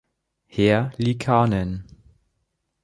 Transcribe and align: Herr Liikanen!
Herr 0.47 0.89
Liikanen! 0.97 1.85